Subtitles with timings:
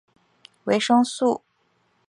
[0.63, 1.43] 维生素。